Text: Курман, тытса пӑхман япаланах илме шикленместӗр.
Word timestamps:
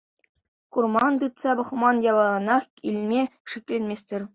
Курман, 0.73 1.13
тытса 1.19 1.51
пӑхман 1.57 1.95
япаланах 2.11 2.63
илме 2.87 3.21
шикленместӗр. 3.49 4.21